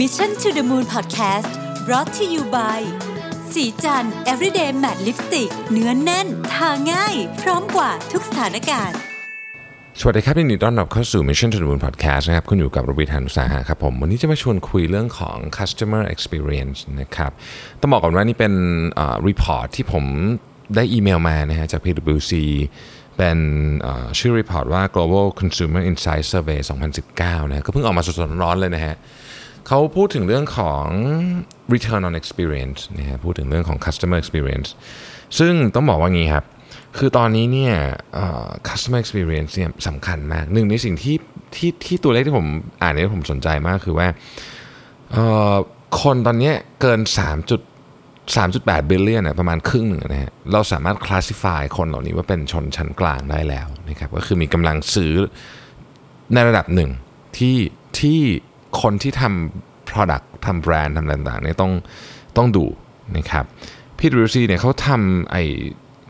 [0.00, 1.52] Mission to the Moon Podcast
[1.86, 2.80] brought to you by
[3.52, 8.98] ศรีจันทร์ everyday matte lipstick เนื้อแน่น ทาง่าย พร้อมกว่าทุกสถานการณ์
[10.00, 17.30] สวัสดีครับยินดีต้อนรับเข้าสู่ Mission to the Moon Podcast นะครับ คุณอยู่กับรวิศ หาญอุตสาหะครับผม วันนี้จะมาชวนคุยเรื่องของ customer experience นะครับ
[17.80, 18.52] ต้องบอกก่อนว่านี่เป็น
[19.28, 20.04] report ที่ผม
[20.74, 22.32] ได้อีเมลมานะฮะจาก PwC
[23.16, 23.38] เป็น
[24.18, 26.60] ชื่อ report ว่า Global Consumer Insight Survey
[27.04, 28.96] 2019 นะก็เพิ่งออกมาสดๆร้อนๆเลยนะฮะ
[29.68, 30.86] เขาพูดถึงเรื่องของ
[31.74, 34.68] return on experience นะฮะพูดถึงเรื่องของ customer experience
[35.38, 36.44] ซึ่งต้องบอกว่างี้ครับ
[36.98, 37.74] คือตอนนี้เนี่ย
[38.68, 41.16] customer experience เนี่ยสำคัญมาก หนึ่งในสิ่งที่
[41.54, 42.46] ที่ที่ตัวเลขที่ผม
[42.82, 44.08] อ่านเนี่ยผมสนใจมากคือว่า
[46.00, 47.20] คนตอนนี้เกิน3
[48.34, 55.14] 3.8 billion นะประมาณครึ่งหนึ่งนะฮะเราสามารถ classify คนเหล่านี้ว่าเป็นชนชั้นกลางได้แล้วนะครับ ก็คือมีกำลังซื้อ
[56.34, 56.90] ในระดับหนึ่ง
[57.38, 57.56] ที่
[58.00, 58.20] ที่
[58.82, 61.72] คนที่ทำ product ทำแบรนด์ทำต่างๆเนี่ยต้อง
[62.36, 62.64] ต้องดู
[63.16, 63.44] นะครับ
[63.98, 65.42] พี่ดูซีเนี่ยเขาทำไอ้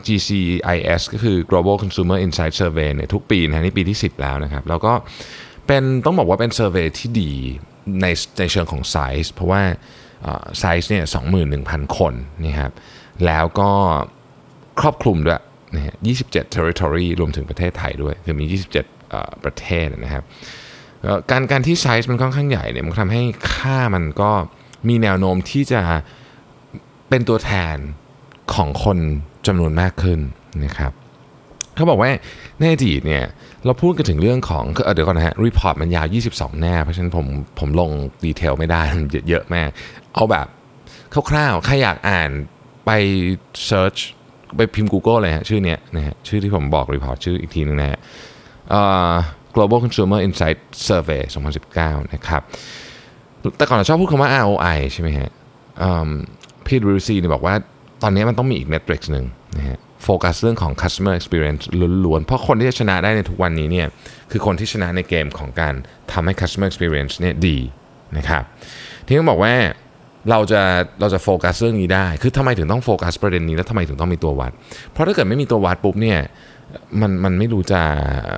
[0.07, 4.93] GCIS ก็คือ Global Consumer Insight Survey เนี่ยทุกปีนะนี่ปีที่ 10 แล้วนะครับ แล้วก็
[5.67, 7.31] เป็นต้องบอกว่าเป็น survey ที่ดี
[8.01, 8.07] ใน
[8.39, 9.61] ในเชิงของ size เพราะว่า
[10.59, 11.05] ไซส์เนี่ย
[11.51, 12.13] 21,000คน
[12.45, 12.71] นะครับ
[13.25, 13.71] แล้วก็
[14.79, 15.41] ครอบคลุมด้วย
[15.75, 20.23] นะฮะ27 territory รวมถึงประเทศไทยด้วย คือมี 27เอ่อประเทศนะครับ
[21.31, 24.31] การการที่ไซส์มันค่อนข้างใหญ่เนี่ยมันทำให้ค่ามันก็
[24.87, 25.81] มีแนวโน้มที่จะ
[27.09, 27.77] เป็นตัวแทน
[28.53, 28.97] ของคน
[29.47, 30.19] จำนวนมากขึ้น
[30.65, 30.91] นะครับ
[31.75, 32.11] เขาบอกว่า
[32.59, 33.25] ในอดีตเนี่ย
[33.65, 37.25] เราพูดกันถึงเรื่องของเอเดี๋ยวก่อนนะฮะ report มันยาว 22 หน้า เพราะฉะนั้นผม
[37.59, 37.91] ผมลง
[38.25, 39.69] detail ไม่ได้มันเยอะมาก
[40.13, 40.47] เอาแบบ
[41.29, 42.29] คร่าวๆใครอยากอ่าน
[42.85, 42.91] ไป
[43.69, 43.99] Search
[44.55, 47.99] ไปพิมพ์ Google เลยฮะชื่อเนี้ยนะฮะชื่อที่ผมบอก report ชื่ออีกทีนึงนะฮะ
[49.55, 51.21] Global Consumer Insight Survey
[51.67, 52.41] 2019 นะครับ
[53.57, 55.29] แต่ก่อนเราชอบพูดคำว่า ROI ใช่ไหมฮะ
[56.65, 57.55] พีดรูซีเนี่ยบอกว่า
[58.03, 59.25] ตอนนี้มันต้องมีอีก metric หนึ่ง
[59.57, 61.63] นะฮะโฟกัสเรื่องของ customer experience
[62.05, 63.87] ล้วนๆ เพราะคนที่จะชนะได้ในทุกวันนี้เนี่ย
[64.31, 65.73] คือคนที่ชนะในเกมของการ
[66.11, 67.57] ทำให้ customer experience เนี่ยดี
[68.17, 68.43] นะครับ
[69.05, 69.53] ที่ต้องบอกว่า
[70.29, 70.61] เราจะ
[70.99, 74.51] เราจะโฟกัสเรื่องนี้ได้ คือทำไมถึงต้องโฟกัสประเด็นนี้แล้วทำไมถึงต้องมีตัววัด
[74.91, 76.19] เพราะถ้าเกิดไม่มีตัววัดปุ๊บเนี่ย
[77.01, 77.81] มันมันไม่รู้จะ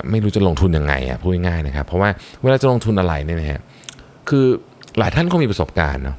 [0.10, 2.10] ไม่รู้จะลงทุนยังไงอะพูดง่ายๆนะครับ เพราะว่า
[2.42, 3.62] เวลาจะลงทุนอะไรเนี่ยนะฮะ
[4.30, 4.46] คือ
[5.00, 6.18] หลายท่านก็มีประสบการณ์เนาะ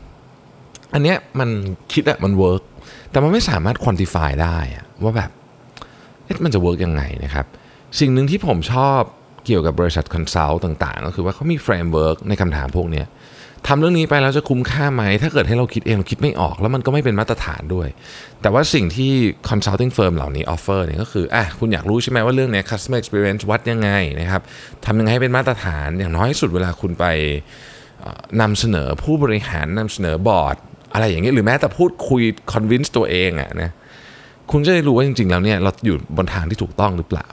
[0.95, 1.49] อันเนี้ยมัน
[1.93, 2.63] คิดอะมัน work
[3.11, 5.31] แต่มันไม่สามารถ quantify ได้อะว่าแบบ
[6.25, 7.47] เอ๊ะมันจะ work ยังไงนะครับ
[8.01, 9.01] สิ่งหนึ่งที่ผมชอบ
[9.47, 13.07] เกี่ยวกับบริษัท consult ต่างๆ ก็คือว่าเขามี framework ในคำถามพวกเนี้ย
[13.67, 17.89] ทำเรื่องนี้ไปแล้วจะคุ้มค่าไหม ถ้าเกิดให้เราคิดเองเราคิดไม่ออก แล้วมันก็ไม่เป็นมาตรฐานด้วย
[18.43, 19.13] แต่ว่าสิ่งที่
[19.51, 24.43] consulting firm เหล่านี้ offer เนี่ยก็คืออะคุณอยากรู้ใช่ไหมว่าเรื่องเนี้ย customer experience วัดยังไงนะครับ
[24.85, 27.05] ทำยังไงให้เป็นมาตรฐานอย่างน้อยสุดเวลาคุณไป
[28.41, 30.57] นำเสนอผู้บริหารนำเสนอบอร์ด
[30.93, 32.23] อะไรอย่างเงี้ยหรือแม้แต่พูดคุย
[32.53, 33.71] convince ตัวเองอะนะ
[34.51, 37.27] คุณจะได้รู้ว่าจริงๆแล้วเนี่ยเราอยู่บนทางที่ถูกต้องหรือเปล่า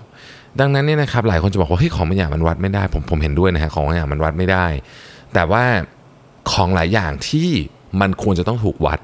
[0.60, 4.66] ดังนั้นเนี่ยนะครับหลายคนจะบอกว่าเฮ้ยของบางอย่างมันวัดไม่ได้ ผมผมเห็นด้วยนะฮะของบางอย่างมันวัดไม่ได้
[5.34, 5.64] แต่ว่า
[6.52, 7.50] ของหลายอย่างที่
[8.02, 9.00] มันควรจะต้องถูกวัด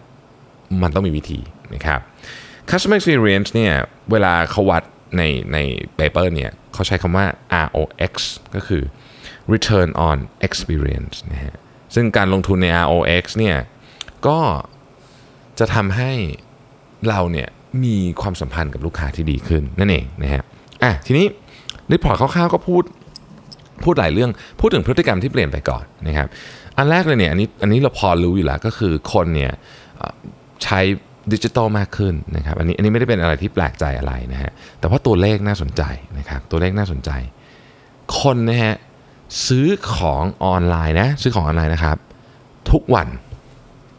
[0.84, 1.40] มันต้องมีวิธี
[1.74, 2.00] นะครับ
[2.70, 3.74] customer experience เนี่ย
[4.12, 4.84] เวลาเขาวัด
[5.18, 5.22] ใน
[5.54, 5.58] ใน
[6.00, 7.26] paper เนี่ยเขาใช้คำว่า
[7.66, 8.14] ROX
[8.56, 8.84] ก็คือ
[9.54, 11.56] return on experience นะฮะ
[11.96, 13.58] ซึ่งการลงทุนใน ROX เนี่ย
[14.28, 14.40] ก็
[15.60, 16.12] จะทำให้
[17.10, 17.50] เราเนี่ย
[17.84, 20.44] มีความสัมพันธ์กับลูกค้าที่ดีขึ้นนั่นเองนะฮะ
[20.84, 21.26] อะทีนี้
[21.92, 22.84] report คร่าวๆก็พูด
[23.84, 26.28] พูดหลายเรื่องพูดถึงพฤติกรรมที่เปลี่ยนไปก่อนนะครับ
[26.82, 29.52] อันแรกเลยเนี่ยอันนี้อันนี้เราพอรู้อยู่แล้วก็คือคนเนี่ย
[30.64, 30.80] ใช้
[31.34, 35.84] ดิจิตอลมากขึ้นนะครับอันนี้อันนี้ไม่ได้เป็นอะไรที่แปลกใจอะไรนะฮะแต่ว่าตัวเลขน่าสนใจ
[36.18, 37.12] นะครับตัวเลขน่าสนใจ
[38.20, 38.76] คนนะฮะ
[39.48, 41.98] ซื้อของออนไลน์นะซื้อของออนไลน์นะครับ
[42.72, 43.08] ทุกวัน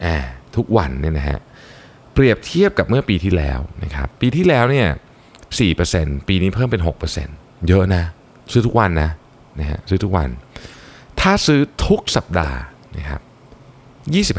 [0.05, 0.17] อ่า
[0.57, 1.39] ทุกวันเนี่ยนะฮะ
[2.13, 4.89] เปรียบเทียบกับเมื่อปีที่แล้วนะครับปีที่แล้วเนี่ย
[5.59, 6.83] 4%ปีนี้เพิ่มเป็น
[7.25, 8.03] 6%เยอะนะ
[8.53, 9.11] ซื้อทุกวันนะ
[9.61, 10.29] นะฮะซื้อทุกวัน
[11.21, 12.59] ถ้าซื้อทุกสัปดาห์
[12.99, 13.21] นะครับ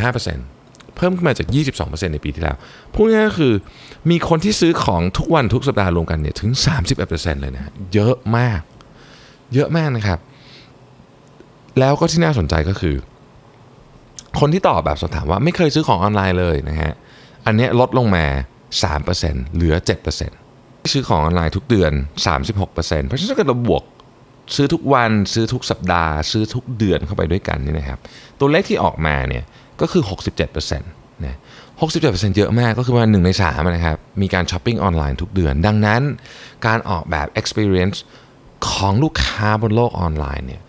[0.03, 1.47] 25%เพิ่มขึ้นมาจาก
[1.81, 2.55] 22%ในปีที่แล้ว
[2.93, 3.53] พูดง่ายๆก็คือ
[4.09, 6.51] มีคนที่ซื้อของทุกวันทุกสัปดาห์รวมกันเนี่ยถึง
[6.97, 8.61] 31%เลยนะฮะเยอะมาก
[9.53, 10.19] เยอะมากนะครับ
[11.79, 12.95] แล้วก็ที่น่าสนใจก็คือ
[14.39, 16.93] คนที่ตอบแบบสอบถามว่าไม่เคยซื้อของออนไลน์เลยนะฮะ
[17.45, 18.25] อันเนี้ยลดลงมา
[18.89, 19.75] 3%เหลือ
[20.33, 21.91] 7%ซื้อของออนไลน์ทุกเดือน
[22.47, 23.83] 36%เพราะฉะนั้นถ้าเกิดเราบวก
[24.55, 27.99] ซื้อทุกวันซื้อทุกสัปดาห์ ซื้อทุกเดือนเข้าไปด้วยกันนี่นะครับ
[28.39, 29.43] ตัวเลขที่ออกมาเนี่ย
[29.81, 30.03] ก็คือ
[30.43, 31.37] 67%นะ
[31.81, 36.01] 67%เยอะมากก็คือว่า1ใน3นะครับ มีการช้อปปิ้งออนไลน์ทุกเดือน ดังนั้น
[36.65, 37.97] การออกแบบ experience
[38.69, 40.61] ของลูกค้าบนโลกออนไลน์เนี่ย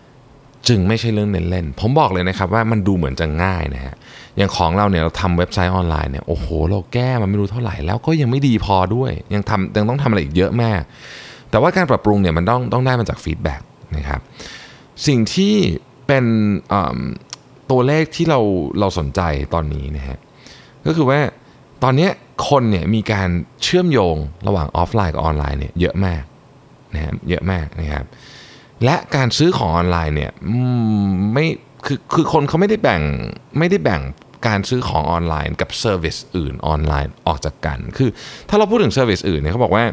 [0.67, 3.95] จึงไม่ใช่เรื่องเล่นๆ ผมบอกเลยนะครับว่ามันดูเหมือนจะง่ายนะฮะ
[4.37, 10.81] อย่างของเราเนี่ยเราทำเว็บไซต์ออนไลน์เนี่ยโอ้โห เราแก้มันไม่รู้เท่าไหร่แล้วก็ยังไม่ดีพอด้วย ยังทำยังต้องทำอะไรอีกเยอะมาก
[11.55, 13.61] แต่ว่าการปรับปรุงเนี่ยมันต้องต้องได้มาจากฟีดแบ็ก
[13.97, 14.21] นะครับ
[15.07, 15.55] สิ่งที่
[16.07, 16.25] เป็น
[17.71, 18.39] ตัวเลขที่เรา
[18.79, 19.21] เราสนใจ
[19.53, 20.17] ตอนนี้นะฮะ
[20.85, 21.19] ก็คือว่า
[21.83, 22.09] ตอนนี้
[22.49, 23.29] คนเนี่ยมีการ
[23.63, 24.15] เชื่อมโยง
[24.47, 26.23] ระหว่างออฟไลน์กับออนไลน์เนี่ยเยอะมาก
[26.93, 28.05] นะฮะเยอะมากนะครับ
[28.83, 30.31] และการซื้อของออนไลน์เนี่ย
[31.33, 31.45] ไม่
[31.85, 33.01] คือคือคนเขาไม่ได้แบ่ง
[33.59, 34.01] ไม่ได้แบ่ง
[34.47, 38.09] การซื้อของออนไลน์กับ service อื่นออนไลน์ออกจากกัน คือ
[38.49, 39.83] ถ้าเราพูดถึง service อื่นเนี่ยเขาบอกว่า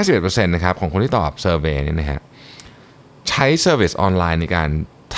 [0.00, 2.20] 51%นะครับของคนที่ตอบ survey เนี่ยนะฮะ
[3.28, 4.68] ใช้ service ออนไลน์ในการ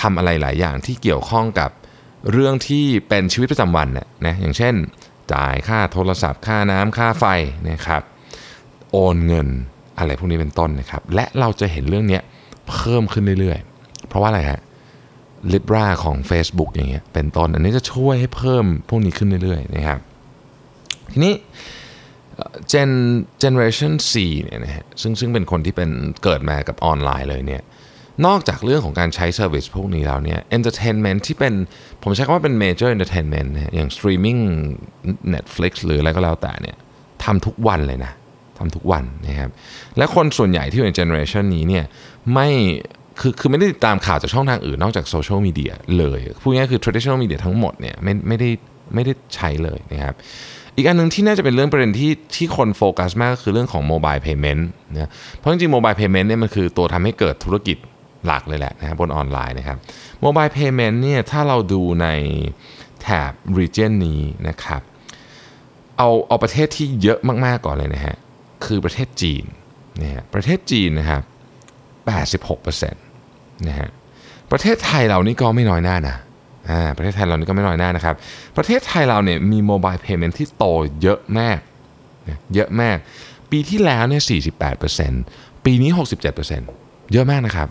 [0.01, 1.71] ทำอะไรหลายอย่างที่เกี่ยวข้องกับ
[2.33, 3.89] เรื่องที่เป็นชีวิตประจำวัน
[4.27, 4.75] นะอย่างเช่น
[5.33, 7.25] จ่ายค่าโทรศัพท์ ค่าน้ำค่าไฟ
[7.71, 8.03] นะครับ
[8.93, 9.49] โอนเงิน
[9.99, 12.21] อะไรพวกนี้เป็นต้นนะครับ และเราจะเห็นเรื่องนี้
[12.71, 14.61] เพิ่มขึ้นเรื่อยๆ เพราะว่าอะไรฮะ
[15.53, 19.99] Libra ของ Facebook อย่างเงี้ยเป็นต้นอันนี้จะช่วยให้เพิ่มพวกนี้ขึ้นเรื่อยๆนะครับ
[21.13, 21.35] ทีนี้
[22.73, 22.91] Gen
[23.43, 24.13] Generation C
[24.43, 25.91] เนี่ยนะฮะซึ่งซึ่งเป็นคนที่เป็น
[26.23, 27.63] เกิดมากับออนไลน์เลยเนี่ย
[28.27, 31.55] นอกจากเรื่องของการใช้ service พวกนี้แล้วเนี่ย entertainment ที่เป็น
[32.03, 34.37] ผมใช้คำว่าเป็น major entertainment อย่าง streaming
[35.35, 36.77] Netflix หรืออะไรก็แล้วแต่เนี่ย
[37.25, 38.13] ทำทุกวันเลยนะ
[38.59, 39.51] ทำทุกวันนะครับ
[39.97, 41.85] และคนส่วนใหญ่ที่อยู่ใน generation นี้เนี่ย
[42.35, 42.49] ไม่
[43.21, 48.49] คือคือไม่ได้ติดตามข่าวจากช่องทางอื่นนอกจากโซเชียลมีเดียเลยพูดง่ายคือ traditional media ทั้งหมดเนี่ยไม่ไม่ได้
[48.95, 50.15] ไม่ได้ใช้เลยนะครับ
[50.77, 57.77] อีกอันนึงที่น่าจะเป็นเรื่องประเด็นที่ที่คนโฟกัสมากก็คือเรื่องของ mobile payment นะเพราะจริงๆ mobile payment เนี่ยมันคือตัวทำให้เกิดธุรกิจ
[58.27, 59.79] หลักเลยแหละนะครับบนออนไลน์นะครับ
[60.23, 62.09] mobile payment เนี่ยถ้าเราดูใน
[63.03, 64.83] แถบ region นี้นะครับ
[65.99, 68.17] เอาเอาประเทศที่เยอะมากๆก่อนเลยนะฮะ
[68.65, 69.45] คือประเทศจีน
[70.03, 71.23] นะฮะประเทศจีนนะครับ
[72.09, 73.89] 86%นะฮะ
[74.51, 76.17] ประเทศไทยเรานี่ก็ไม่น้อยหน้านะ
[76.71, 78.15] อ่าประเทศไทยเรานี่ก็ไม่น้อยหน้านะครับ
[78.57, 80.65] ประเทศไทยเราเนี่ยมี mobile payment ที่โต
[81.03, 81.59] เยอะมาก
[82.55, 82.97] เยอะมาก
[83.51, 84.23] ปีที่แล้วเนี่ย
[84.93, 85.91] 48%ปีนี้
[86.51, 87.69] 67%เยอะมากนะครับ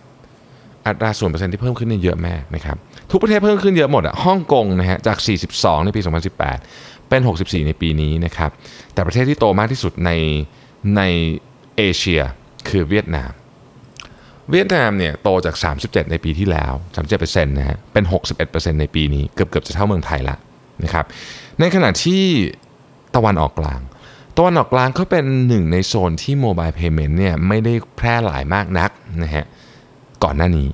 [0.88, 2.78] อัตราส่วนเปอร์เซ็นต์ที่เพิ่มขึ้นเนี่ยเยอะมากนะครับ
[3.12, 5.18] ทุกประเทศเพิ่มขึ้นเยอะหมดอะฮ่องกงนะฮะจาก
[5.52, 6.02] 42 ในปี
[6.56, 8.52] 2018 เป็น 64 ในปีนี้นะครับ
[8.94, 10.12] แต่ประเทศที่โตมากที่สุดใน
[10.96, 11.02] ใน
[11.78, 12.22] เอเชีย
[12.70, 13.32] คือเวียดนาม
[14.52, 16.74] เวียดนามเนี่ยโตจาก 37 ในปีที่แล้ว
[17.10, 18.04] 37%นะฮะ เป็น
[18.42, 20.36] 61%ในปีนี้ เกือบเกือบจะเท่าเมืองไทยละ
[20.84, 21.06] นะครับ
[21.60, 22.24] ในขณะที่
[23.16, 23.82] ตะวันออกกลาง
[24.38, 28.92] ตะวันออกกลางเขาเป็นหนึ่งในโซนที่โมบายเพย์เมนต์เนี่ยไม่ได้แพร่หลายมากนัก
[29.24, 29.46] นะฮะ
[30.24, 30.70] ก่อนหน้านี้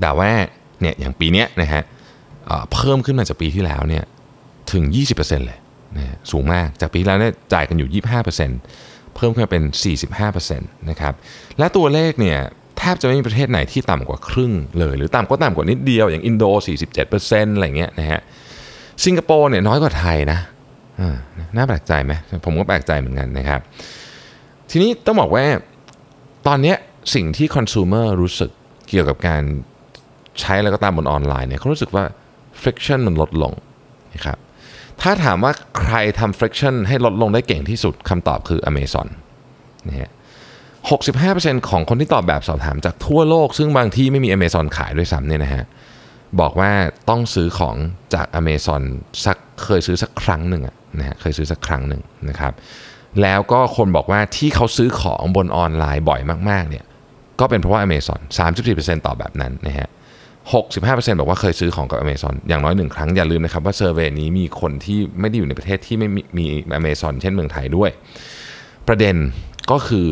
[0.00, 0.30] แต่ว่า
[0.80, 1.82] เนี่ยอย่างปีนี้นะฮะ
[2.72, 4.04] เพิ่มขึ้นมาจากปีที่แล้วเนี่ย
[4.72, 4.84] ถึง
[5.16, 5.58] 20%เลย
[5.96, 8.02] นะสูงมาก จากปีแล้วเนี่ยจ่ายกันอยู่
[8.32, 9.64] 25% เพิ่มขึ้นเป็น
[10.26, 11.14] 45%นะครับ
[11.58, 12.38] และตัวเลขเนี่ย
[12.78, 16.44] แทบจะไม่มีประเทศไหนที่ต่ำกว่าครึ่งเลย หรือต่ำก็ต่ำกว่านิดเดียวอย่างอินโด
[17.00, 18.20] 47%อะไรเงี้ยนะฮะ
[19.04, 20.40] สิงคโปร์เนี่ยน้อยกว่าไทยนะ
[21.56, 22.12] น่าแปลกใจไหม
[22.44, 23.60] ผมก็แปลกใจเหมือนกันนะครับ
[24.70, 25.44] ทีนี้ต้องบอกว่า
[26.46, 26.74] ตอนนี้
[27.14, 28.50] สิ่งที่คอน sumer รู้สึก
[28.88, 29.42] เกี่ยวกับการ
[30.40, 32.04] ใช้แล้วก็ตามบนออนไลน์เนี่ยเขารู้สึกว่า
[32.62, 33.52] friction มันลดลง
[34.14, 34.38] นะครับ
[35.00, 39.08] ถ้าถามว่าใครทำ friction ให้ลดลงได้เก่งที่สุดคำตอบคือ Amazon
[39.88, 40.10] นะฮะ
[40.88, 45.64] 65%ของคนที่ตอบแบบสอบถามจากทั่วโลก ซึ่งบางที่ไม่มี Amazon ขายด้วยซ้ำเนี่ยนะฮะ
[46.40, 46.70] บอกว่า
[47.08, 47.76] ต้องซื้อของ
[48.14, 48.82] จาก Amazon
[49.24, 50.62] สักเคยซื้อสักครั้งหนึ่ง
[50.98, 52.52] นะฮะเคยซื้อสักครั้งหนึ่งนะครับ
[53.22, 56.84] แล้วก็คนบอกว่าที่เขาซื้อของบนออนไลน์บ่อยมากๆเนี่ย
[57.40, 58.20] ก็เป็นเพราะว่า Amazon
[58.62, 59.88] 34%ตอบแบบนั้นนะฮะ
[60.50, 66.08] 65%บอกว่าเคยซื้อของกับ Amazon อย่างน้อยหนึ่งครั้ง อย่าลืมนะครับว่าเซอร์เวยนี้มีคนที่ไม่ได้อยู่ในประเทศที่ไม่
[66.38, 66.46] มี
[66.78, 67.90] Amazon เช่นเมืองไทยด้วย
[68.88, 69.16] ประเด็น
[69.70, 70.08] ก็คือ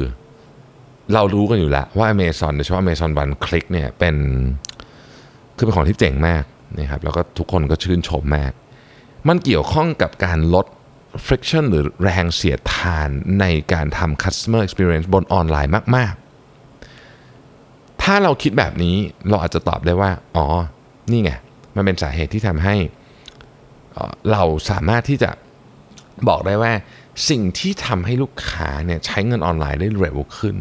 [1.15, 4.17] เรารู้กันอยู่แล้วว่า Amazon โดยเฉพาะ Amazon One Click เนี่ยเป็น
[5.57, 6.45] คือเป็นของที่เจ๋งมาก
[6.79, 8.53] นะครับแล้วก็ทุกคนก็ชื่นชมมาก
[9.29, 10.67] มันเกี่ยวข้องกับการลด
[11.27, 13.09] friction หรือแรงเสียดทาน
[13.41, 16.15] ในการทำ customer experience บนออนไลน์มาก
[18.12, 18.97] ถ้าเราคิดแบบนี้
[19.29, 20.47] เราอาจจะตอบได้ว่า อ๋อ
[21.11, 21.31] นี่ไง
[21.76, 22.75] มันเป็นสาเหตุที่ทำให้
[24.33, 25.31] เราสามารถที่จะ
[26.29, 26.73] บอกได้ว่า
[27.29, 30.57] สิ่งที่ทำให้ลูกค้าเนี่ยใช้เงินออนไลน์ได้เร็วขึ้น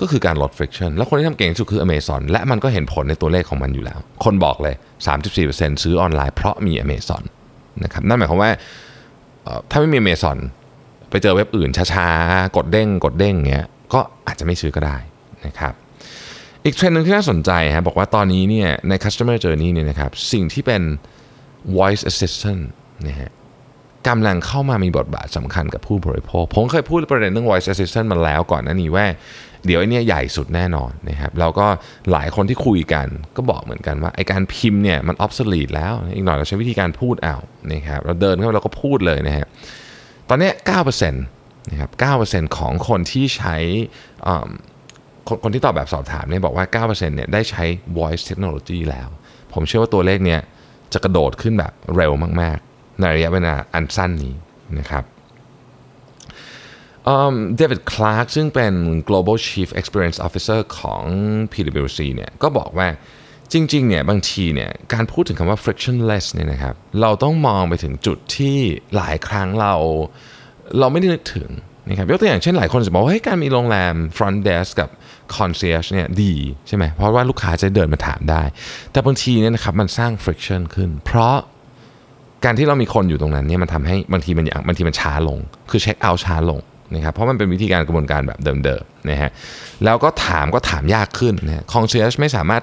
[0.00, 4.74] ก็คือการลด friction แล้วคนที่ทำเก่งที่สุดคือ Amazon และมันก็เห็นผลในตัวเลขของมันอยู่แล้ว คนบอกเลย
[5.28, 7.22] 34%ซื้อออนไลน์เพราะมี Amazon
[7.84, 8.50] นะครับนั่นหมายความว่า
[9.70, 10.38] ถ้าไม่มี Amazon
[11.10, 14.96] ไปเจอเว็บอื่นช้าๆ กดเด้งกดเด้งเงี้ยก็อาจจะไม่ซื้อก็ได้
[15.46, 15.74] นะครับ
[16.64, 20.82] อีกเทรนด์หนึ่งที่น่าสนใจฮะบอกว่าตอนนี้เนี่ยใน customer journey เนี่ยนะครับสิ่งที่เป็น
[21.76, 22.62] voice assistant
[23.06, 23.30] นะฮะ
[24.08, 29.06] กำลังเข้ามามีบทบาทสำคัญกับผู้บริโภค ผมเคยพูดประเด็นเรื่อง voice assistant มาแล้วก่อนหน้านี้ว่า
[29.66, 31.66] เดี๋ยวไอ้นี่ใหญ่สุดแน่นอนนะครับแล้วก็
[32.12, 37.36] หลายคนที่คุยกันก็บอกเหมือนกันว่าไอการพิมพ์เนี่ยมัน obsolete แล้ว อีกหน่อยเราใช้วิธีการพูดเอา
[37.72, 39.46] นะครับเราเดินเข้าไปเราก็พูดเลยนะฮะ
[40.28, 40.50] ตอนนี้
[40.90, 41.90] 9%นะครับ
[42.24, 43.56] 9%ของคนที่ใช้
[44.28, 44.69] คน
[45.42, 47.64] คนที่ตอบแบบสอบถามเนี่ยบอกว่า 9%เนี่ยได้ใช้
[47.98, 49.08] voice technology แล้ว
[49.52, 50.40] ผมเชื่อว่าตัวเลขเนี่ย
[50.92, 54.34] จะกระโดดขึ้นแบบเร็วมาก ๆ ในระยะเวลาอันสั้นนี้
[54.78, 55.04] นะครับ
[57.56, 58.74] เดวิด คลาร์กซึ่งเป็น
[59.08, 61.02] global chief experience officer ของ
[61.52, 62.88] PwC เนี่ยก็บอกว่า
[63.52, 68.56] จริงๆเนี่ยบางทีเนี่ยการพูดถึงคำว่า frictionless เนี่ยนะครับเราต้องมองไปถึงจุดที่
[68.96, 69.74] หลายครั้งเรา
[70.78, 71.48] เราไม่ได้นึกถึง
[71.88, 74.88] นะครับยกตัวอย่างเช่นหลายคนจะบอกว่าการมีโรงแรม front desk กับ
[75.36, 76.34] concierge เนี่ยดี
[76.68, 78.42] ใช่ไหมเพราะว่าลูกค้าจะเดินมาถามได้
[78.92, 81.36] แต่บางทีเนี่ยนะครับมันสร้าง friction ขึ้น เพราะ
[82.44, 85.38] การที่เรามีคนอยู่ตรงนั้นเนี่ยมันทำให้บางทีมันบางทีมันช้าลง
[85.70, 86.60] คือเช็คเอาท์ช้าลง
[86.94, 89.30] นะครับเพราะมันเป็นวิธีการกระบวนการแบบเดิมๆนะฮะ
[89.84, 92.62] แล้วก็ถามก็ถามยากขึ้นนะคอนเซียชไม่สามารถ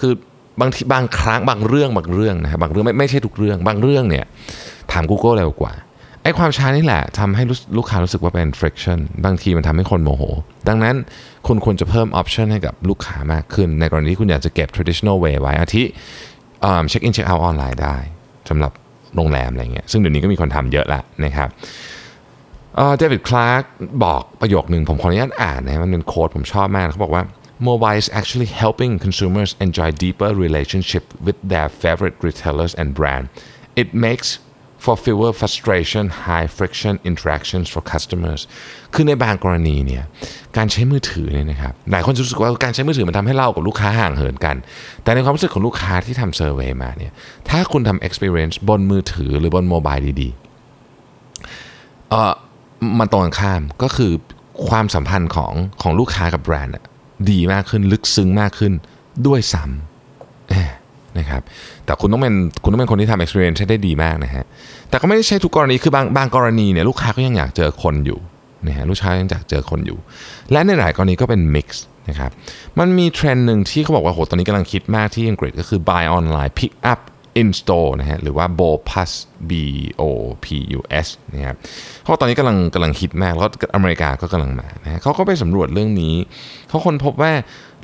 [0.00, 0.12] คือ
[0.60, 4.24] บางทีบางครั้งบางเรื่องบางเรื่องนะครับบางเรื่องไม่ไม่ใช่ทุกเรื่อง บางเรื่องเนี่ย
[4.92, 5.72] ถาม Google เร็วกว่า
[6.26, 7.42] ไอ้ความช้านี่แหละทำให้
[7.76, 10.22] ลูกค้ารู้สึกว่าเป็น friction บางทีมันทำให้คนโมโห
[10.68, 10.96] ดังนั้น
[11.46, 15.82] คุณควรจะเพิ่ม option ให้กับลูกค้ามากขึ้น ในกรณีที่คุณอยากจะเก็บ traditional way ไว้อาทิ
[16.88, 17.96] check in check out ออนไลน์ได้
[18.48, 18.72] สำหรับ
[19.16, 21.48] โรงแรมอะไรเงี้ยซึ่งเดี๋ยวนี้ก็มีคนทำเยอะแล้วนะครับ
[22.96, 23.62] เดวิดคลาร์ก
[24.04, 27.22] บอกประโยคหนึ่งผมขออนุญาตอ่านนะมันเป็น quote ผมชอบมากเขาบอกว่า
[27.68, 33.24] mobile is actually helping consumers enjoy deeper relationship with their favorite retailers and brand
[33.82, 34.28] it makes
[34.86, 38.40] for fewer frustration high friction interactions for customers
[38.94, 40.04] คือในบางกรณีเนี่ย
[40.56, 44.56] การใช้มือถือเนี่ยนะครับหลายคนรู้สึกว่าการใช้มือถือมันทำให้เรากับลูกค้าห่างเหินกัน
[45.02, 47.12] แต่ในความรู้สึกของลูกค้าที่ทำเซอร์เวยมาเนี่ย
[47.48, 52.32] ถ้าคุณทำ experience บนมือถือหรือบนโมบายดีๆเออ
[52.98, 54.12] มันตรงกันข้ามก็คือ
[54.68, 55.52] ความสัมพันธ์ของ
[55.82, 56.74] ของลูกค้ากับแบรนด์
[57.30, 58.72] ดีมากขึ้นลึกซึ้งมากขึ้น
[59.26, 60.75] ด้วยซ้ำ
[61.18, 61.42] นะครับ
[61.84, 64.44] แต่คุณต้องเป็นคุณต้องเป็นคนที่ทำ experience ได้ดีมากนะฮะ
[64.90, 68.18] แต่ก็ไม่ได้ใช่ทุกกรณีคือบางบางกรณีเนี่ยลูกค้าก็ยังอยากเจอคนอยู่
[68.66, 69.98] นะฮะลูกค้ายังอยากเจอคนอยู่
[70.52, 71.68] และในหลายกรณีก็เป็น mix
[72.08, 72.30] นะครับ
[72.78, 77.00] มันมีเทรนด์หนึ่งที่เขาบอกว่าโหตอนนี้กำลังคิดมากที่อังกฤษก็คือ buy online pick up
[77.40, 79.10] in store นะฮะหรือว่า BOPUS
[79.50, 79.52] B
[80.00, 80.02] O
[80.44, 80.46] P
[80.78, 81.56] U S นะครับ
[82.02, 86.14] เขาตอนนี้กำลังกำลังฮิตมาก แล้วอเมริกาก็กำลังมานะเขาก็ไปสำรวจเรื่องนี้
[86.68, 87.32] เขาค้นพบว่า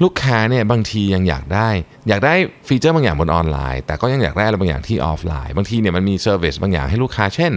[0.03, 1.69] ลูกค้าเนี่ยบางทียังอยากได้
[2.09, 2.35] อยากได้
[2.69, 7.53] feature บางอย่างบนออนไลน์ แต่ก็ยังอยากได้อะไรบางอย่างที่ออฟไลน์ บางทีเนี่ยมันมี service บางอย่างให้ลูกค้าเช่น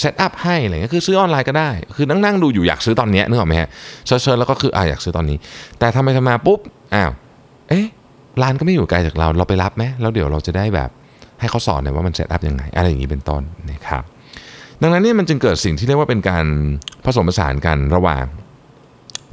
[0.00, 3.68] set up ให้อะไรเงี้ยคือซื้อออนไลน์ก็ได้ คือนั่งนั่งดูอยู่อยากซื้อตอนนี้นึกออกไหมฮะ
[4.06, 5.36] เชิญแล้วก็คืออ่าอยากซื้อตอนนี้
[5.78, 6.60] แต่ทำไมทำมาปุ๊บ
[6.94, 7.10] อ้าว
[7.68, 7.86] เอ๊ะ
[8.42, 10.90] ร้านก็ไม่อยู่ไกลจากเราเราไปรับไหมแล้วเดี๋ยวเราจะได้แบบ
[11.40, 14.02] ให้เขาสอนหน่อยว่ามันเซตอัพยังไง อะไรอย่างนี้เป็นต้นนะครับ
[14.82, 16.46] ดังนั้นนี่มันจึงเกิดสิ่งที่เรียกว่าเป็นการ
[17.04, 18.24] ผสมผสานกันระหว่าง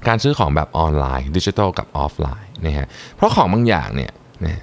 [0.07, 4.11] การซื้อของแบบออนไลน์ดิจิทัลกับออฟไลน์นะฮะเพราะของบางอย่างเนี่ย
[4.45, 4.61] นะ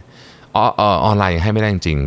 [0.56, 0.58] อ
[1.04, 1.98] อนไลน์ให้ไม่ได้จริง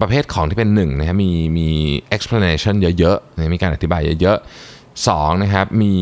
[0.00, 1.68] ประเภทของที่เป็นหนึ่งนะฮะมีมี
[2.16, 5.94] explanation เยอะๆนะมีการอธิบายเยอะๆสองนะครับมี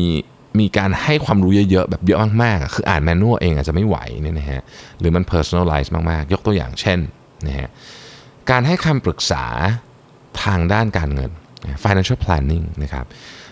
[0.59, 4.61] มีการให้ความรู้เยอะๆแบบเยอะมากๆ คืออ่านแมนนวลเองอาจจะไม่ไหวเนี่ยนะฮะ
[4.99, 6.99] หรือมัน personalize มากๆ ยกตัวอย่างเช่น
[7.47, 7.69] นะฮะ
[8.49, 9.45] การให้คำปรึกษา
[10.43, 11.31] ทางด้านการเงิน
[11.83, 13.05] financial planning นะครับ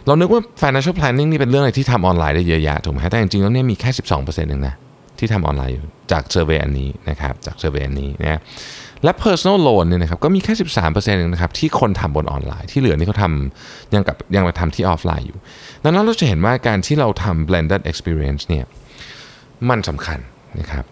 [0.05, 4.75] เรานึกว่า financial planning นี่เป็นเรื่องอะไรที่ทำออนไลน์ได้เยอะแยะถูกไหมแต่จริงๆแล้วเนี่ยมีแค่ 12%เองนะ
[5.19, 8.41] ที่ทำออนไลน์อยู่จาก survey อันนี้นะครับจากเซอร์เวยอันนี้นะ
[9.05, 15.37] และ personal loan เนี่ยนะครับก็มีแค่ 13%เองนะครับที่คนทำบนออนไลน์ที่เหลือนี่เขาทำยังกับยังมาทำที่ออฟไลน์อยู่
[15.83, 18.65] ดังนั้นเราจะเห็นว่าการที่เราทำ blended experience เนี่ย
[19.69, 20.19] มันสำคัญ
[20.59, 20.85] นะครับ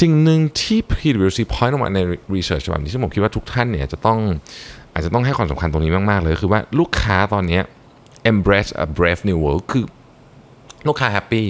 [0.00, 2.00] สิ่งหนึ่งที่ PwC point ออกมาใน
[2.34, 4.18] research ฉบับนี้ซึ่งผมคิดว่าทุกท่านเนี่ยจะต้อง
[4.92, 7.60] อาจจะต้องให้ความสำคัญตรงนี้มาก ๆ เลยคือว่าลูกค้าตอนนี้
[8.32, 9.84] embrace a brave new world คือ
[10.86, 11.46] ลูกค้าแฮปปี้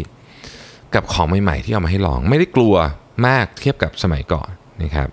[0.94, 2.74] กับของใหม่ ๆ ที่เอามาให้ลอง ไม่ได้กลัว
[3.26, 4.50] มากเทียบกับสมัยก่อน
[4.82, 5.08] นะครับ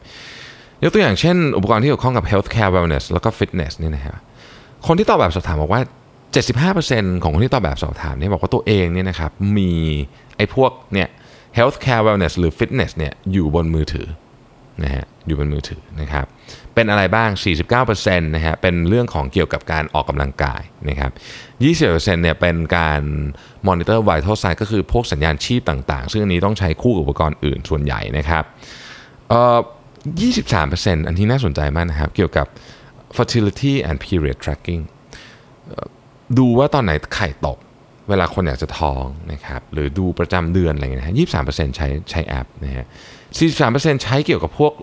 [0.84, 4.18] ยกตัวอย่างเช่น อุปกรณ์ที่เกี่ยวข้องกับ healthcare wellness แล้วก็ fitness นี่นะครับ
[4.88, 5.82] คนที่ตอบแบบสอบถามบอกว่า
[6.52, 9.72] 75%ของคนที่ตอบแบบสอบถามเนี่ยบอกว่าตัวเองเนี่ยนะครับมี
[10.38, 11.08] ไอ้พวกเนี่ย
[11.58, 14.08] healthcare wellness หรือ fitness เนี่ยอยู่บนมือถือ
[14.84, 16.26] นะฮะอยู่บนมือถือนะครับ
[16.76, 17.30] เป็นอะไรบ้าง
[17.78, 21.12] 49%นะฮะเป็นเรื่องของเกี่ยวกับการออกกำลังกายนะครับ
[21.62, 23.02] 20%เนี่ยเป็นการ
[23.68, 28.44] มอนิเตอร์ vital sign ก็คือพวกสัญญาณชีพต่างๆ ซึ่งอันนี้ต้องใช้คู่กับอุปกรณ์อื่นส่วนใหญ่นะครับ
[29.30, 29.58] เอ่อ
[30.06, 32.48] 23%อันที่น่าสนใจมากนะครับ เกี่ยวกับ
[33.16, 34.82] fertility and period tracking
[36.38, 37.58] ดูว่าตอนไหนไข่ตก
[38.10, 42.86] เวลาคนอยากจะท้องนะครับ หรือดูประจำเดือนอะไรเงี้ยนะยี่สามเปอร์เซ็นต์ใช้ใช้แอปนะฮะ
[43.38, 44.74] สี่สามเปอร์เซ็นต์ใช้เกี่ยวกับพวก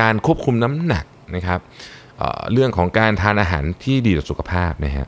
[0.00, 1.04] การควบคุมน้ำหนัก
[1.36, 1.60] นะครับ
[2.18, 5.06] เรื่องของการทานอาหารที่ดีต่อสุขภาพนะฮะ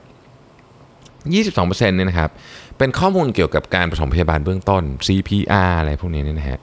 [1.33, 2.31] 22%เนี่ยนะครับ
[2.79, 6.59] เป็นข้อมูลเกี่ยวกับการปฐมพยาบาลเบื้องต้น CPR อะไรพวกนี้เนี่ยนะฮะ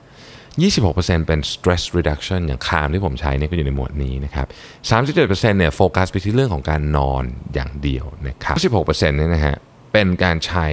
[0.61, 4.47] 26%เป็น stress reduction อย่าง Calm ที่ผมใช้เนี่ยก็อยู่ในหมวดนี้นะครับ
[4.89, 8.55] 37%เนี่ยโฟกัสไปที่เรื่องของการนอนอย่างเดียวนะครับ
[8.85, 9.55] 16%เนี่ยนะฮะ
[9.93, 10.67] เป็นการใช้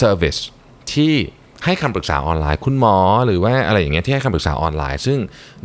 [0.00, 0.40] service
[0.92, 1.14] ที่
[1.64, 5.18] ให้คำปรึกษาออนไลน์ คุณหมอหรือว่าอะไรอย่างเงี้ยที่ให้คำปรึกษาออนไลน์ ซึ่ง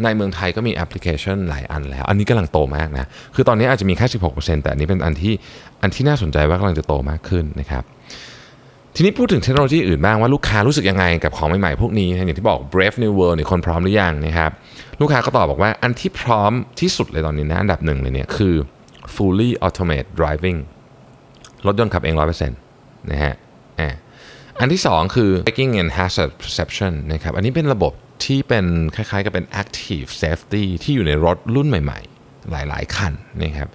[0.04, 5.34] ในเมืองไทยก็มีแอปพลิเคชันหลายอันแล้ว อันนี้กำลังโตมากนะ คือตอนนี้อาจจะมีแค่ 16%แต่อันนี้เป็นอันที่
[5.82, 7.84] อันที่น่าสนใจว่ากำลังจะโตมากขึ้นนะครับ
[8.96, 14.52] ทีนี้พูดถึงเทคโนโลยีอื่นบ้างว่าลูกค้ารู้สึกยังไงกับของใหม่ๆพวกนี้ อย่างที่บอก Brave New World นี่คนพร้อมหรือยังนะครับ
[15.02, 18.56] ลูกค้าก็ตอบบอกว่าอันที่พร้อมที่สุดเลยตอนนี้นะอันดับหนึ่งเลยเนี่ยคือ
[19.14, 20.60] fully Automated Driving
[21.68, 23.34] รถยนต์ขับเอง 100%นะฮะ
[24.60, 27.94] อันที่ 2 คือ braking and hazard perception นะครับอันนี้เป็นระบบ
[28.26, 33.70] ที่เป็นคล้ายๆกับเป็น active safety ที่อยู่ในรถรุ่นใหม่ๆ หลายๆ คันนะครับ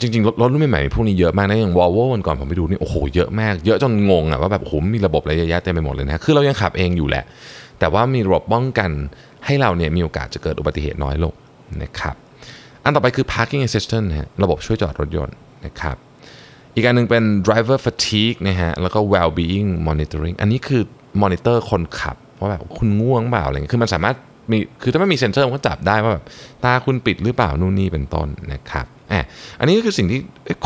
[0.00, 7.24] จริงๆ รถรถรุ่นใหม่ๆพวกนี้เยอะมากนะอย่าง Volvo วันก่อนผมไปดูนี่โอ้โหเยอะมาก เยอะจนงงอะว่าแบบโอ้โหมีระบบอะไรเยอะแยะเต็มไปหมดเลยนะคือเรายังขับเองอยู่แหละ
[7.78, 8.90] แต่ว่ามีระบบป้องกัน
[9.46, 11.34] ให้เราเนี่ยมีโอกาสจะเกิดอุบัติเหตุน้อยลง
[11.82, 12.14] นะครับ
[12.84, 15.36] อันต่อไปคือ parking assistant นะฮะระบบช่วยจอดรถยนต์
[15.66, 15.96] นะครับ
[16.74, 20.82] อีกอันหนึงเป็น driver fatigue นะฮะแล้วก็ well being monitoring อันนี้คือ
[21.22, 24.16] monitor คนขับว่าแบบคุณง่วงเปล่าอะไรเงี้ยคือมันสามารถ
[24.50, 26.24] มีคือถ้าไม่มีเซ็นเซอร์มันก็จับได้ว่าแบบ
[26.64, 29.24] ตาคุณปิดหรือเปล่านู่นนี่เป็นต้นนะครับ อะ
[29.60, 30.20] อันนี้ก็คือสิ่งที่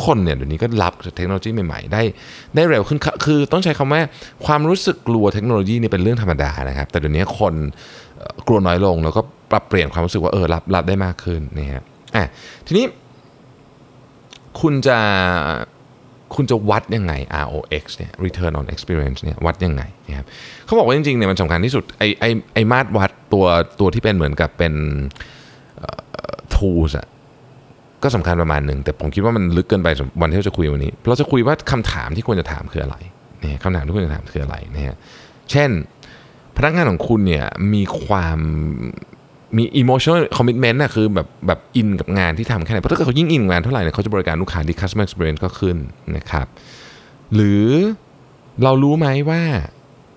[0.04, 2.02] คนเนี่ยเดี๋ยวนี้ก็รับเทคโนโลยีใหม่ๆ ได้
[2.54, 4.00] ได้เร็วขึ้นคือต้องใช้คำว่า
[4.46, 7.54] ความรู้สึกกลัวเทคโนโลยีนี่เป็นเรื่องธรรมดานะครับ แต่เดี๋ยวนี้คน
[8.46, 11.82] กลัวน้อยลงแล้วก็ปรับเปลี่ยนความรู้สึกว่าเออรับรับได้มากขึ้นนะฮะ
[12.16, 12.24] อะ
[12.66, 12.86] ทีนี้
[14.60, 14.98] คุณจะ
[16.34, 17.12] คุณจะวัดยังไง
[17.44, 20.26] ROX เนี่ย Return on Experience เนี่ยวัดยังไงนะครับ
[20.64, 22.24] เขาบอกว่าจริงๆเนี่ยมันสำคัญที่สุดไอไอ
[22.54, 23.44] ไอมาตรวัดตัว
[23.80, 24.74] ตัวที่เป็นเหมือนกับเป็น
[26.54, 27.06] tools อะ
[28.02, 32.96] ก็สำคัญประมาณหนึ่งแต่ผมคิดว่ามันลึกเกินไปสำหรับวันที่เราจะคุยวันนี้ เราจะคุยว่าคำถามที่ควรจะถามคืออะไร
[33.40, 34.96] เนี่ยคำถามที่ควรจะถามคืออะไรนะฮะ
[35.50, 35.70] เช่น
[36.56, 38.38] พนักงานของคุณเนี่ยมีความ
[39.56, 45.76] มี emotional commitment นะคือแบบแบบอินกับงานที่ทำแค่ไหนเพราะถ้าเกิดเขายิ่งอินงานเท่าไหร่เนี่ยเขาจะบริการลูกค้าดี customer experience ก็ขึ้น
[46.16, 46.46] นะครับ
[47.34, 47.66] หรือ
[48.62, 49.42] เรารู้ไหมว่า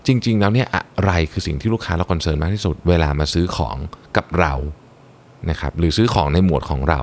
[0.07, 3.77] จริง ๆ แล้วเนี่ยอะไรคือสิ่งที่ลูกค้าเราคอนเซิร์นมากที่สุด เวลามาซื้อของ
[4.17, 4.53] กับเรา
[5.49, 7.01] นะครับหรือซื้อของในหมวดของเรา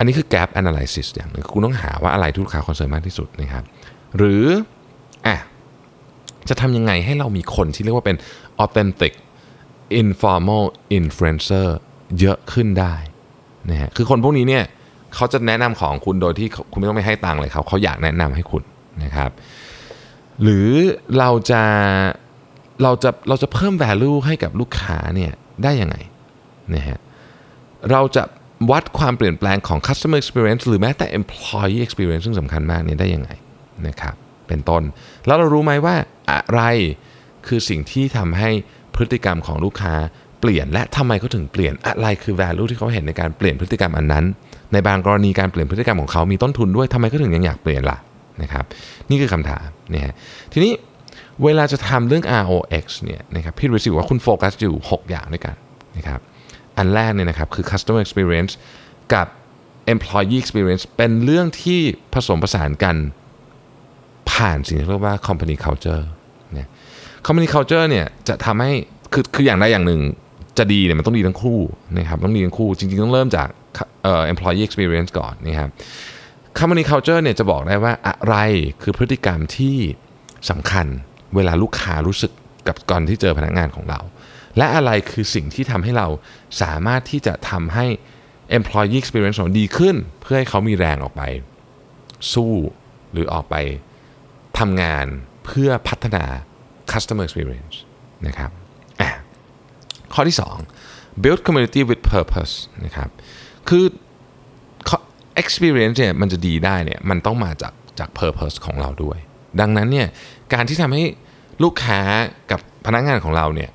[0.00, 3.64] อันนี้คือ gap analysis อย่างนึงคุณต้องหาว่าอะไรที่ลูกค้าคอนเซิร์นมากที่สุดนะครับ
[4.16, 4.44] หรือ
[5.26, 5.36] อะ
[6.48, 8.16] จะทำยังไงให้เรามีคนที่เรียกว่าเป็น
[8.64, 9.12] authentic
[10.02, 10.64] informal
[10.98, 11.68] influencer
[12.20, 12.94] เยอะขึ้นได้
[13.70, 14.64] นะฮะคือคนพวกนี้เนี่ย
[15.14, 18.62] เขาจะแนะนำของคุณโดยที่คุณไม่ต้องไปให้ตังค์เลยเขาเขาอยากแนะนำให้คุณ
[19.04, 19.30] นะครับ
[20.42, 20.70] หรือ
[21.18, 21.62] เราจะ
[22.82, 25.32] เราจะเราจะเพิ่ม value ให้กับลูกค้าเนี่ย
[25.62, 25.96] ได้ยังไง
[26.74, 26.98] นะฮะ
[27.90, 28.22] เราจะ
[28.70, 33.30] วัดความเปลี่ยนแปลงของ customer experience หรือแม้แต่ employee experience ซึ่งสำคัญมากเนี่ยได้ยังไง
[33.88, 34.14] นะครับ
[34.48, 34.82] เป็นต้น
[35.26, 35.94] แล้วเรารู้ไหมว่า
[36.30, 36.62] อะไร
[37.46, 38.50] คือสิ่งที่ทำให้
[38.94, 39.94] พฤติกรรมของลูกค้า
[40.40, 44.24] เปลี่ยนและทำไมเขาถึงเปลี่ยนอะไรคือ value ที่เขาเห็นในการเปลี่ยนพฤติกรรมอันนั้น
[44.72, 47.98] ในบางกรณีการเปลี่ยนพฤติกรรมของเขามีต้นทุนด้วยทำไมเขาถึงยังอยากเปลี่ยนล่ะ
[48.42, 48.64] นะครับ
[49.10, 50.14] นี่คือคำถามนะฮะ
[50.52, 50.72] ทีนี้
[51.44, 55.54] เวลาจะทำเรื่อง ROX เนี่ยนะครับพี่รู้สึกว่าคุณโฟกัสอยู่ 6 อย่างด้วยกัน
[55.96, 56.20] นะครับ
[56.80, 58.52] อันแรกเนี่ยนะครับคือ customer experience
[59.14, 59.26] กับ
[59.94, 61.80] employee experience เป็นเรื่องที่
[62.14, 62.96] ผสมผสานกัน
[64.30, 66.02] ผ่านสิ่งที่เรียกว่า company culture
[66.54, 66.68] เนี่ย
[67.26, 68.72] company culture เนี่ยจะทำให้
[69.12, 70.00] คือคืออย่างใดอย่างหนึ่ง
[70.58, 71.60] จะดีเนี่ยมันต้องดีทั้งคู่
[71.96, 73.48] นะครับต้องดีทั้งคู่จริงๆ ต้องเริ่มจาก
[74.02, 75.70] เอ่อ employee experience ก่อนนะครับ
[76.58, 78.36] company culture เนี่ยจะบอกได้ว่าอะไร
[78.82, 79.76] คือพฤติกรรมที่
[80.50, 80.86] สำคัญ
[81.36, 82.32] เวลาลูกค้ารู้สึก
[82.68, 84.00] กับก่อนที่เจอพนักงานของเรา
[84.56, 86.08] และอะไรคือสิ่งที่ทำให้เรา
[86.62, 87.86] สามารถที่จะทำให้
[88.58, 91.22] employee experience ของเราดีขึ้น เพื่อให้เขามีแรงออกไป
[92.32, 92.54] สู้
[93.12, 93.56] หรือออกไป
[94.58, 95.06] ทำงาน
[95.46, 96.24] เพื่อพัฒนา
[96.92, 97.76] customer experience
[98.26, 98.50] นะครับ
[99.00, 99.10] อะ
[100.14, 100.36] ข้อที่
[100.78, 103.08] 2 build community with purpose นะครับ
[103.68, 103.84] คือ
[105.42, 109.18] experience เนี่ยมันจะดีได้เนี่ยมันต้องมาจากจาก purpose ของเราด้วย
[109.60, 110.08] ดังนั้นเนี่ย
[110.52, 111.04] การที่ทำให้
[111.62, 112.00] ลูกค้า
[112.50, 113.70] กับพนักงานของเราเนี่ย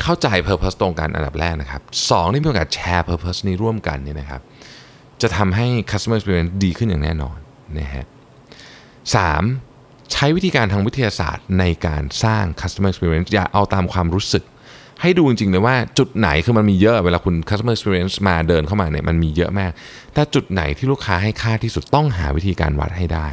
[0.00, 4.40] เข้าใจ purpose ตรงกันอันดับแรกนะครับสองที่มีโอกาสแชร์ purpose นี้ร่วมกันเนี่ยนะครับ
[5.22, 7.38] จะทำให้ customer experience ดีขึ้นอย่างแน่นอน
[7.78, 8.06] นะฮะ
[9.28, 10.12] 3.
[10.12, 14.44] ใช้วิธีการทางวิทยาศาสตร์ในการสร้าง customer experience อย่าเอาตามความรู้สึก
[15.00, 19.70] ให้ดูจริงๆเลยว่าจุดไหนคือมันมีเยอะเวลาคุณ customer experience มาเดินเข้ามาเนี่ยมันมีเยอะมาก
[20.14, 23.28] แต่จุดไหนที่ลูกค้าให้ค่าที่สุดต้องหาวิธีการวัดให้ได้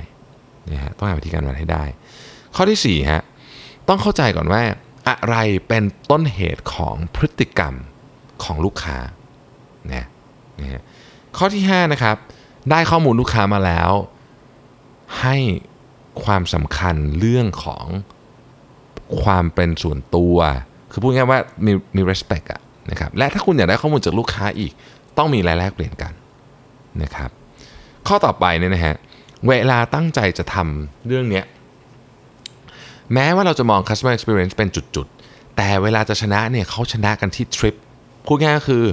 [0.71, 1.83] นะฮะต้องหาวิธีการวัดให้ได้
[2.55, 3.21] ข้อที่4ฮะ
[3.87, 4.61] ต้องเข้าใจก่อนว่า
[5.09, 5.35] อะไร
[5.67, 7.73] เป็นต้นเหตุของพฤติกรรม
[8.43, 8.97] ของลูกค้า
[9.93, 10.05] นะ
[10.59, 10.81] นะฮะ
[11.37, 12.15] ข้อที่ 5 นะครับ
[12.71, 13.91] ได้ข้อมูลลูกค้ามาแล้ว
[15.21, 15.37] ให้
[16.23, 17.85] ความสำคัญเรื่องของ
[19.21, 20.35] ความเป็นส่วนตัว
[20.91, 24.71] คือพูดง่ายๆว่ามีมี respect อะนะครับและถ้าคุณอยากได้ข้อมูลจากลูกค้าอีก
[25.17, 26.13] ต้องมีรายแลกเปลี่ยนกัน
[27.03, 27.29] นะครับ
[28.07, 28.95] ข้อต่อไปเนี่ยนะฮะ
[29.47, 31.45] เวลาตั้งใจจะทำเรื่องเนี้ย
[33.13, 37.75] แม้ว่าเราจะมอง customer experience เป็นจุดๆ แต่เวลาจะชนะเนี่ยเขาชนะกันที่ทริป
[38.25, 38.83] พูดง่ายก็คือ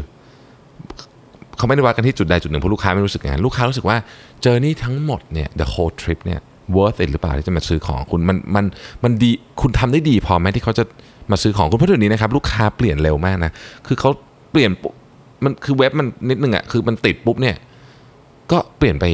[1.56, 3.96] เขาไม่ได้วัดกันที่จุดใดจุดหนึ่งเพราะลูกค้าไม่รู้สึกอย่างนั้นลูกค้ารู้สึกว่า
[4.42, 6.40] เจอนี่ทั้งหมดเนี่ย the whole trip เนี่ย
[6.76, 8.64] worth it หรือเปล่าที่จะมาซื้อของคุณมันมัน
[9.04, 10.84] มันดีคุณทำได้ดีพอไหมที่เขาจะ
[11.30, 13.52] มาซื้อของคุณเพราะเดี๋ยวนี้นะครับลูกค้าเปลี่ยนเร็วมากนะ
[13.86, 14.10] คือเขา
[14.52, 14.94] เปลี่ยนปุ๊บ
[15.44, 17.56] มันคือเว็บมันนิดนึงอะคือมันติดปุ๊บเนี่ย
[18.52, 19.04] ก็เปลี่ยนไป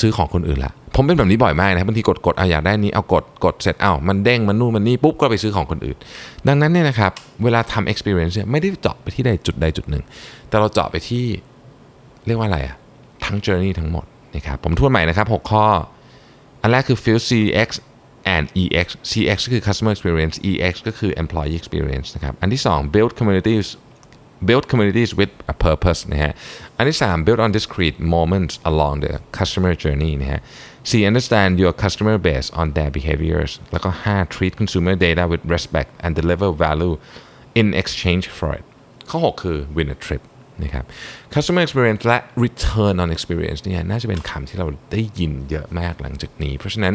[0.00, 5.96] ซื้อของคนอื่นละ ผมเป็นแบบนี้บ่อยมากนะครับบางทีกดกดเอาอยากได้นี้เอากดกดเสร็จเอามันเด้งมันนู่นมันนี่ปุ๊บก็ไปซื้อของคนอื่น
[6.46, 7.12] ดังนั้นเนี่ยนะครับ
[7.44, 10.04] เวลาทำ experience เนซไม่ได้เจาะไปที่ใดจุดใดจุดหนึ่ง
[10.48, 11.24] แต่เราเจาะไปที่
[12.26, 12.76] เรียกว่าอะไรอะ
[13.24, 14.04] ทั้ง journey ทั้งหมด
[14.36, 15.66] นะครับผมทวนใหม่นะครับ 6 ข้อ
[16.62, 17.68] อันแรกคือ feel CX
[18.34, 23.66] and EX CX ก็คือ customer experience EX ก็คือ employee experience นะครับ อันที่ 2 build communities
[24.48, 26.32] build communities with a purpose นะฮะ
[26.76, 30.40] อันที่3 um, build on discrete moments along the customer journey นะฮะ
[30.88, 35.90] C understand your customer base on their behaviors แล้วก็ 5 treat consumer data with respect
[36.04, 36.94] and deliver value
[37.60, 38.64] in exchange for it.
[39.10, 40.22] ข้อ6 win a trip
[40.62, 40.84] นะครับ
[41.34, 46.94] customer experience และ return on experience เนี่ยน่าจะเป็นคำที่เราได้ยินเยอะมากหลังจากนี้ เพราะฉะนั้น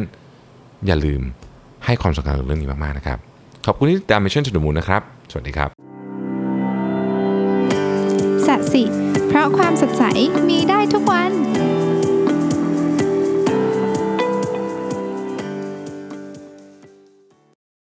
[0.86, 1.22] อย่าลืม
[1.86, 3.20] ให้ความสำคัญกับเรื่องนี้มาก ๆ นะครับ
[3.66, 5.77] ขอบคุณที่ตาม Mission to the Moon นะครับ สวัสดีครับ
[8.74, 8.84] สิ
[9.28, 10.04] เพราะความสดใส
[10.50, 11.57] มีได้ทุกวัน